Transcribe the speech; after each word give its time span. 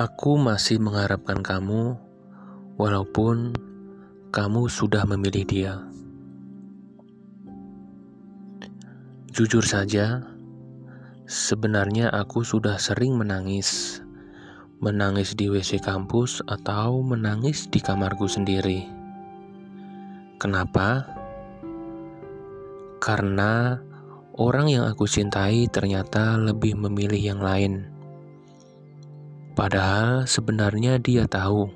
Aku 0.00 0.40
masih 0.40 0.80
mengharapkan 0.80 1.44
kamu, 1.44 1.92
walaupun 2.80 3.52
kamu 4.32 4.64
sudah 4.72 5.04
memilih 5.04 5.44
dia. 5.44 5.74
Jujur 9.28 9.60
saja, 9.60 10.24
sebenarnya 11.28 12.08
aku 12.16 12.40
sudah 12.40 12.80
sering 12.80 13.12
menangis. 13.12 14.00
Menangis 14.80 15.36
di 15.36 15.52
WC 15.52 15.84
kampus 15.84 16.40
atau 16.48 17.04
menangis 17.04 17.68
di 17.68 17.84
kamarku 17.84 18.24
sendiri. 18.24 18.88
Kenapa? 20.40 21.12
Karena 23.04 23.76
orang 24.40 24.64
yang 24.72 24.88
aku 24.88 25.04
cintai 25.04 25.68
ternyata 25.68 26.40
lebih 26.40 26.72
memilih 26.72 27.20
yang 27.20 27.44
lain. 27.44 27.99
Padahal 29.54 30.30
sebenarnya 30.30 31.02
dia 31.02 31.26
tahu 31.26 31.68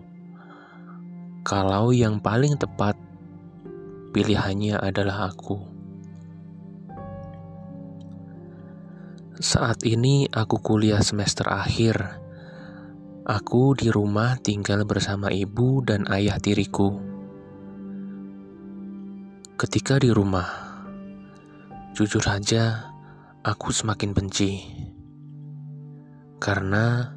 kalau 1.45 1.93
yang 1.93 2.25
paling 2.25 2.57
tepat 2.57 2.97
pilihannya 4.17 4.81
adalah 4.81 5.29
aku. 5.29 5.61
Saat 9.43 9.83
ini 9.85 10.31
aku 10.31 10.63
kuliah 10.63 11.03
semester 11.03 11.51
akhir. 11.51 12.23
Aku 13.25 13.73
di 13.75 13.89
rumah 13.89 14.37
tinggal 14.41 14.85
bersama 14.85 15.33
ibu 15.33 15.81
dan 15.83 16.07
ayah 16.13 16.37
tiriku. 16.39 16.97
Ketika 19.59 19.97
di 19.97 20.13
rumah, 20.13 20.49
jujur 21.97 22.21
saja 22.21 22.93
aku 23.41 23.73
semakin 23.73 24.13
benci. 24.13 24.61
Karena 26.37 27.14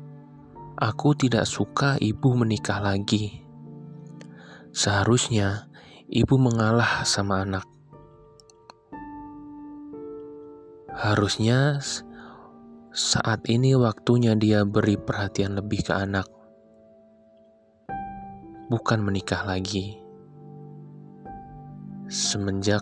aku 0.77 1.17
tidak 1.17 1.49
suka 1.49 1.97
ibu 1.97 2.37
menikah 2.37 2.77
lagi. 2.77 3.41
Seharusnya 4.69 5.65
ibu 6.05 6.37
mengalah 6.37 7.01
sama 7.01 7.41
anak. 7.41 7.65
Harusnya 10.93 11.81
saat 12.93 13.45
ini 13.49 13.73
waktunya 13.73 14.37
dia 14.37 14.65
beri 14.65 14.97
perhatian 14.97 15.57
lebih 15.57 15.85
ke 15.85 15.93
anak, 15.93 16.29
bukan 18.69 19.01
menikah 19.01 19.45
lagi. 19.45 19.97
Semenjak 22.07 22.81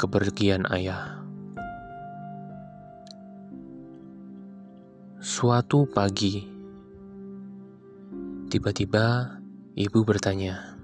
kepergian 0.00 0.66
ayah, 0.74 1.22
suatu 5.22 5.86
pagi 5.86 6.59
tiba-tiba 8.50 9.38
ibu 9.78 10.02
bertanya. 10.02 10.74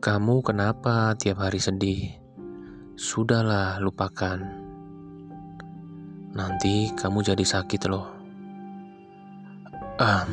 Kamu 0.00 0.40
kenapa 0.40 1.12
tiap 1.20 1.44
hari 1.44 1.60
sedih? 1.60 2.16
Sudahlah, 2.96 3.76
lupakan. 3.84 4.40
Nanti 6.32 6.88
kamu 6.96 7.20
jadi 7.20 7.44
sakit 7.44 7.84
loh. 7.92 8.08
Ah, 10.00 10.24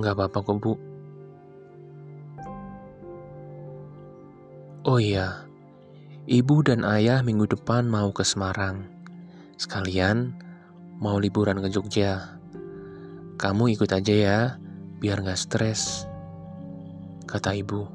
nggak 0.00 0.14
apa-apa 0.16 0.38
kok 0.40 0.56
bu. 0.56 0.72
Oh 4.88 4.96
iya, 4.96 5.44
ibu 6.24 6.64
dan 6.64 6.88
ayah 6.88 7.20
minggu 7.20 7.44
depan 7.52 7.84
mau 7.84 8.08
ke 8.16 8.24
Semarang. 8.24 8.88
Sekalian 9.60 10.32
mau 10.96 11.20
liburan 11.20 11.60
ke 11.60 11.68
Jogja. 11.68 12.37
Kamu 13.38 13.70
ikut 13.70 13.86
aja 13.94 14.14
ya, 14.18 14.38
biar 14.98 15.22
nggak 15.22 15.38
stres, 15.38 16.10
kata 17.30 17.54
ibu. 17.54 17.86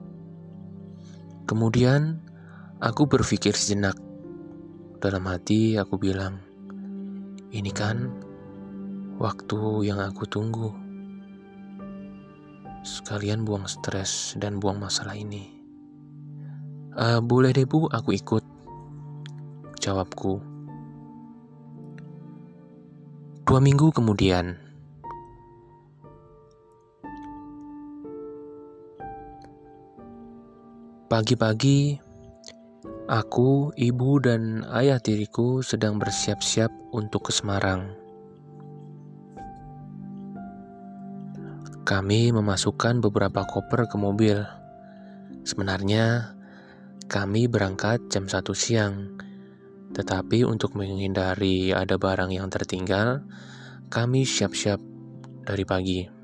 Kemudian 1.43 2.23
aku 2.79 3.11
berpikir 3.11 3.51
sejenak. 3.51 3.99
Dalam 5.03 5.27
hati 5.27 5.75
aku 5.75 5.99
bilang, 5.99 6.39
ini 7.51 7.75
kan 7.75 8.07
waktu 9.19 9.83
yang 9.83 9.99
aku 9.99 10.23
tunggu. 10.23 10.71
Sekalian 12.87 13.43
buang 13.43 13.67
stres 13.67 14.39
dan 14.39 14.63
buang 14.63 14.79
masalah 14.79 15.19
ini. 15.19 15.51
Uh, 16.95 17.19
boleh 17.19 17.51
deh 17.51 17.67
bu, 17.67 17.91
aku 17.91 18.15
ikut. 18.15 18.47
Jawabku. 19.83 20.39
Dua 23.43 23.59
minggu 23.59 23.91
kemudian, 23.91 24.55
Pagi-pagi, 31.13 31.93
aku, 33.05 33.69
ibu, 33.77 34.17
dan 34.17 34.65
ayah 34.73 34.97
tiriku 34.97 35.61
sedang 35.61 36.01
bersiap-siap 36.01 36.73
untuk 36.89 37.29
ke 37.29 37.31
Semarang. 37.37 37.93
Kami 41.85 42.33
memasukkan 42.33 42.97
beberapa 42.97 43.45
koper 43.45 43.85
ke 43.85 43.93
mobil. 43.93 44.41
Sebenarnya, 45.45 46.33
kami 47.05 47.45
berangkat 47.45 48.09
jam 48.09 48.25
1 48.25 48.49
siang, 48.57 49.13
tetapi 49.93 50.41
untuk 50.41 50.73
menghindari 50.73 51.77
ada 51.77 51.93
barang 52.01 52.33
yang 52.33 52.49
tertinggal, 52.49 53.21
kami 53.93 54.25
siap-siap 54.25 54.81
dari 55.45 55.61
pagi. 55.61 56.22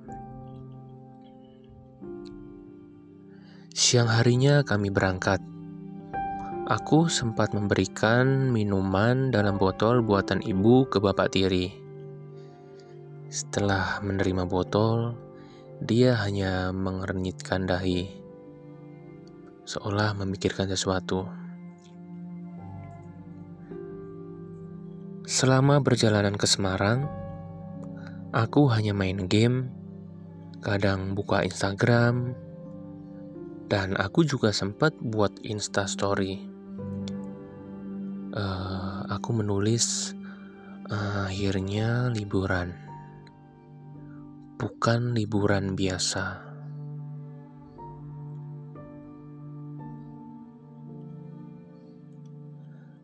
Siang 3.79 4.11
harinya 4.11 4.59
kami 4.67 4.91
berangkat. 4.91 5.39
Aku 6.67 7.07
sempat 7.07 7.55
memberikan 7.55 8.51
minuman 8.51 9.31
dalam 9.31 9.55
botol 9.55 10.03
buatan 10.03 10.43
ibu 10.43 10.83
ke 10.91 10.99
bapak 10.99 11.31
tiri. 11.31 11.71
Setelah 13.31 14.03
menerima 14.03 14.43
botol, 14.51 15.15
dia 15.79 16.19
hanya 16.19 16.75
mengernyitkan 16.75 17.71
dahi, 17.71 18.11
seolah 19.63 20.11
memikirkan 20.11 20.67
sesuatu. 20.67 21.23
Selama 25.23 25.79
perjalanan 25.79 26.35
ke 26.35 26.51
Semarang, 26.51 27.07
aku 28.35 28.67
hanya 28.75 28.91
main 28.91 29.23
game, 29.31 29.71
kadang 30.59 31.15
buka 31.15 31.47
Instagram, 31.47 32.35
dan 33.69 33.93
aku 34.01 34.25
juga 34.25 34.49
sempat 34.49 34.97
buat 34.97 35.29
Insta 35.45 35.85
Story. 35.85 36.41
Uh, 38.33 39.05
aku 39.13 39.29
menulis 39.37 40.17
uh, 40.89 41.29
akhirnya 41.29 42.09
liburan, 42.09 42.73
bukan 44.57 45.13
liburan 45.13 45.77
biasa. 45.77 46.49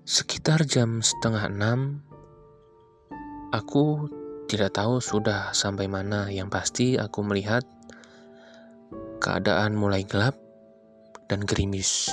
Sekitar 0.05 0.65
jam 0.69 1.01
setengah 1.01 1.49
enam, 1.49 2.05
aku 3.53 4.05
tidak 4.45 4.77
tahu 4.77 5.01
sudah 5.01 5.49
sampai 5.53 5.89
mana. 5.89 6.29
Yang 6.29 6.49
pasti, 6.53 6.87
aku 6.97 7.25
melihat 7.25 7.65
keadaan 9.17 9.73
mulai 9.73 10.05
gelap 10.05 10.44
dan 11.25 11.41
gerimis. 11.45 12.09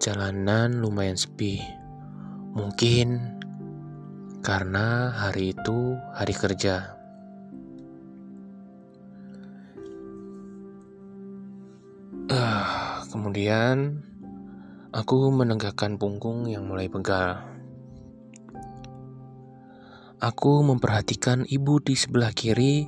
Jalanan 0.00 0.80
lumayan 0.80 1.16
sepi. 1.16 1.60
Mungkin 2.56 3.40
karena 4.40 5.12
hari 5.12 5.52
itu 5.52 6.00
hari 6.16 6.32
kerja. 6.32 6.96
Uh, 12.30 13.04
kemudian 13.12 14.00
aku 14.96 15.28
menegakkan 15.28 16.00
punggung 16.00 16.48
yang 16.48 16.64
mulai 16.64 16.88
pegal. 16.88 17.44
Aku 20.20 20.60
memperhatikan 20.60 21.48
ibu 21.48 21.80
di 21.80 21.96
sebelah 21.96 22.32
kiri 22.32 22.84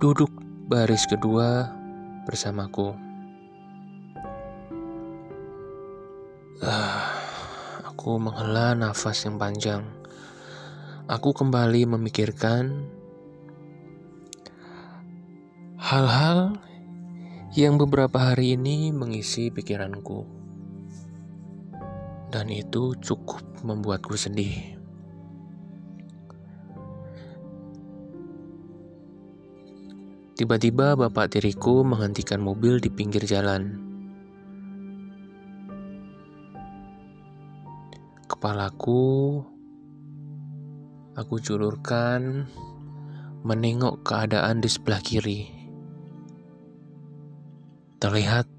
duduk 0.00 0.28
baris 0.68 1.08
kedua 1.08 1.72
bersamaku. 2.28 3.11
Ah, 6.62 7.10
aku 7.82 8.22
menghela 8.22 8.78
nafas 8.78 9.26
yang 9.26 9.34
panjang. 9.34 9.82
Aku 11.10 11.34
kembali 11.34 11.90
memikirkan 11.90 12.86
hal-hal 15.74 16.54
yang 17.58 17.82
beberapa 17.82 18.14
hari 18.30 18.54
ini 18.54 18.94
mengisi 18.94 19.50
pikiranku, 19.50 20.22
dan 22.30 22.46
itu 22.46 22.94
cukup 22.94 23.42
membuatku 23.66 24.14
sedih. 24.14 24.78
Tiba-tiba, 30.38 30.94
bapak 30.94 31.34
tiriku 31.34 31.82
menghentikan 31.82 32.38
mobil 32.38 32.78
di 32.78 32.86
pinggir 32.86 33.26
jalan. 33.26 33.91
Kepalaku 38.42 39.38
aku 41.14 41.38
julurkan 41.38 42.50
menengok 43.46 44.02
keadaan 44.02 44.58
di 44.58 44.66
sebelah 44.66 44.98
kiri. 44.98 45.46
Terlihat 48.02 48.50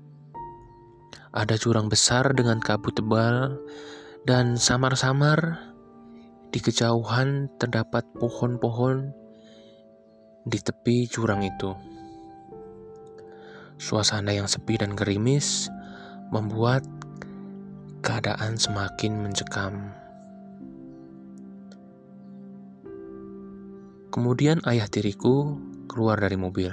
ada 1.36 1.60
jurang 1.60 1.92
besar 1.92 2.32
dengan 2.32 2.64
kabut 2.64 2.96
tebal 2.96 3.60
dan 4.24 4.56
samar-samar 4.56 5.60
di 6.56 6.64
kejauhan 6.64 7.52
terdapat 7.60 8.08
pohon-pohon 8.16 9.12
di 10.48 10.64
tepi 10.64 11.12
jurang 11.12 11.44
itu. 11.44 11.76
Suasana 13.76 14.32
yang 14.32 14.48
sepi 14.48 14.80
dan 14.80 14.96
gerimis 14.96 15.68
membuat 16.32 17.03
keadaan 18.04 18.60
semakin 18.60 19.16
mencekam. 19.24 19.96
Kemudian 24.12 24.60
ayah 24.68 24.92
tiriku 24.92 25.56
keluar 25.88 26.20
dari 26.20 26.36
mobil. 26.36 26.70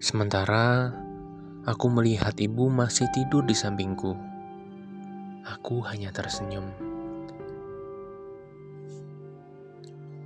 Sementara 0.00 0.96
aku 1.68 1.86
melihat 1.92 2.32
ibu 2.40 2.72
masih 2.72 3.04
tidur 3.12 3.44
di 3.44 3.52
sampingku. 3.52 4.16
Aku 5.44 5.84
hanya 5.84 6.08
tersenyum. 6.10 6.72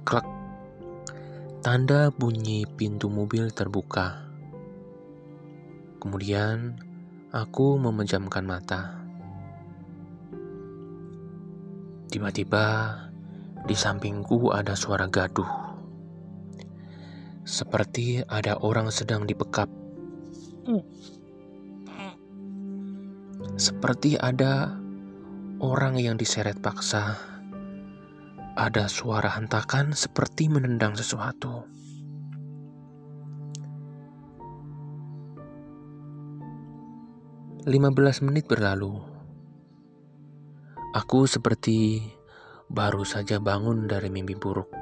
Klak. 0.07 0.40
Tanda 1.61 2.09
bunyi 2.09 2.65
pintu 2.65 3.13
mobil 3.13 3.53
terbuka. 3.53 4.33
Kemudian 6.01 6.81
aku 7.37 7.77
memejamkan 7.77 8.49
mata. 8.49 8.97
Tiba-tiba 12.09 12.65
di 13.69 13.77
sampingku 13.77 14.57
ada 14.57 14.73
suara 14.73 15.05
gaduh. 15.13 15.53
Seperti 17.45 18.25
ada 18.25 18.57
orang 18.65 18.89
sedang 18.89 19.29
dipekap. 19.29 19.69
Seperti 23.61 24.17
ada 24.17 24.81
orang 25.61 26.01
yang 26.01 26.17
diseret 26.17 26.57
paksa. 26.65 27.30
Ada 28.59 28.91
suara 28.91 29.39
hentakan 29.39 29.95
seperti 29.95 30.51
menendang 30.51 30.99
sesuatu. 30.99 31.65
Lima 37.63 37.95
belas 37.95 38.19
menit 38.27 38.51
berlalu. 38.51 38.99
Aku 40.99 41.31
seperti 41.31 42.03
baru 42.67 43.07
saja 43.07 43.39
bangun 43.39 43.87
dari 43.87 44.11
mimpi 44.11 44.35
buruk. 44.35 44.75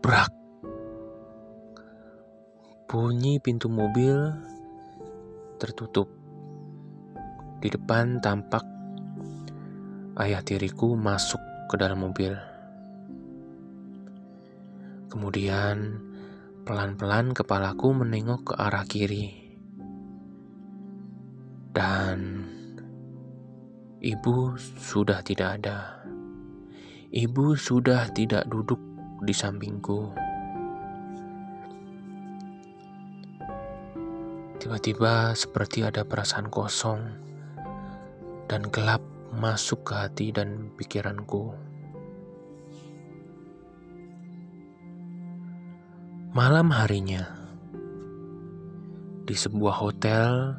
Brak. 0.00 0.32
Bunyi 2.88 3.44
pintu 3.44 3.68
mobil 3.68 4.32
tertutup. 5.60 6.08
Di 7.60 7.68
depan 7.68 8.24
tampak 8.24 8.75
ayah 10.16 10.40
tiriku 10.40 10.96
masuk 10.96 11.40
ke 11.68 11.76
dalam 11.76 12.00
mobil. 12.00 12.32
Kemudian 15.12 16.00
pelan-pelan 16.64 17.36
kepalaku 17.36 17.92
menengok 17.92 18.52
ke 18.52 18.54
arah 18.56 18.84
kiri. 18.88 19.44
Dan 21.76 22.48
ibu 24.00 24.56
sudah 24.80 25.20
tidak 25.20 25.60
ada. 25.60 26.00
Ibu 27.12 27.52
sudah 27.52 28.08
tidak 28.16 28.48
duduk 28.48 28.80
di 29.20 29.36
sampingku. 29.36 30.12
Tiba-tiba 34.56 35.36
seperti 35.36 35.84
ada 35.84 36.02
perasaan 36.02 36.48
kosong 36.48 37.00
dan 38.48 38.66
gelap 38.72 39.15
masuk 39.36 39.84
ke 39.84 39.92
hati 39.92 40.32
dan 40.32 40.72
pikiranku. 40.80 41.52
Malam 46.32 46.72
harinya, 46.72 47.24
di 49.28 49.36
sebuah 49.36 49.76
hotel 49.76 50.56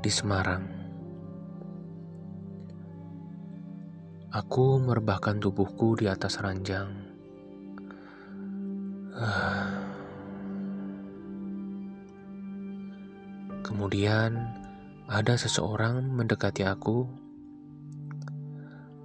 di 0.00 0.08
Semarang, 0.08 0.64
aku 4.32 4.80
merebahkan 4.80 5.36
tubuhku 5.40 5.96
di 6.00 6.08
atas 6.08 6.40
ranjang. 6.40 6.88
Kemudian, 13.64 14.32
ada 15.08 15.36
seseorang 15.36 16.04
mendekati 16.08 16.64
aku, 16.64 17.21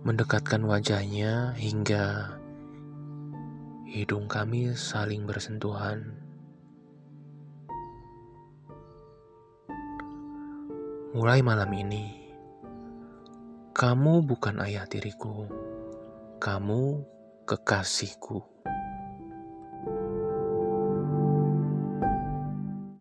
mendekatkan 0.08 0.64
wajahnya 0.64 1.52
hingga 1.60 2.32
hidung 3.84 4.32
kami 4.32 4.72
saling 4.72 5.28
bersentuhan. 5.28 6.16
Mulai 11.12 11.44
malam 11.44 11.68
ini, 11.76 12.24
kamu 13.76 14.24
bukan 14.24 14.64
ayah 14.64 14.88
tiriku, 14.88 15.44
kamu 16.40 17.04
kekasihku. 17.44 18.57